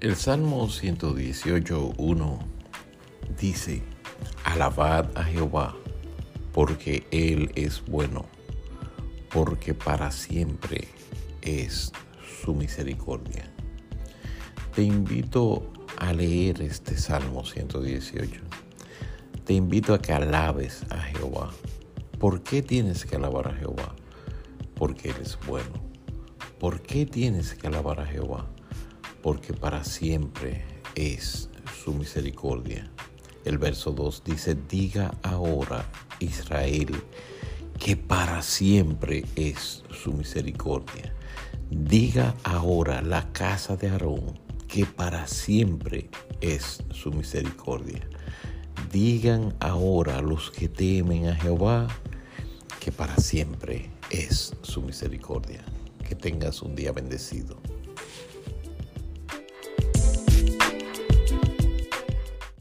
[0.00, 2.38] El Salmo 118.1
[3.36, 3.82] dice,
[4.44, 5.74] Alabad a Jehová,
[6.52, 8.24] porque Él es bueno,
[9.28, 10.86] porque para siempre
[11.42, 11.90] es
[12.44, 13.52] su misericordia.
[14.72, 18.40] Te invito a leer este Salmo 118.
[19.44, 21.50] Te invito a que alabes a Jehová.
[22.20, 23.96] ¿Por qué tienes que alabar a Jehová?
[24.76, 25.82] Porque Él es bueno.
[26.60, 28.46] ¿Por qué tienes que alabar a Jehová?
[29.22, 30.64] Porque para siempre
[30.94, 31.48] es
[31.84, 32.90] su misericordia.
[33.44, 35.84] El verso 2 dice, diga ahora
[36.20, 36.94] Israel
[37.78, 41.14] que para siempre es su misericordia.
[41.70, 46.10] Diga ahora la casa de Aarón que para siempre
[46.40, 48.06] es su misericordia.
[48.92, 51.88] Digan ahora los que temen a Jehová
[52.80, 55.64] que para siempre es su misericordia.
[56.06, 57.60] Que tengas un día bendecido.